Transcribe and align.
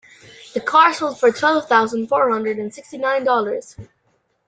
The 0.55 0.61
car 0.61 0.95
sold 0.95 1.19
for 1.19 1.31
twelve 1.31 1.69
thousand 1.69 2.07
four 2.07 2.31
hundred 2.31 2.57
and 2.57 2.73
sixty 2.73 2.97
nine 2.97 3.23
dollars. 3.23 3.75